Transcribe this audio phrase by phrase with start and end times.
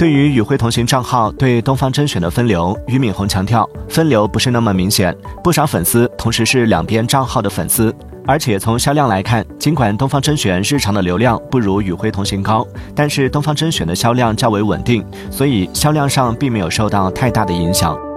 [0.00, 5.14] 对于与辉同行账号对东方甄选的分流俞敏洪强调分流不是那么明显。
[5.44, 7.94] 不少粉丝同时是两边账号的粉丝
[8.26, 18.09] 而且从销量来看尽管东方甄选日常的流量不如与辉同行高但是东方甄选的销量较为稳定所以销量上并没有受到太大的影响。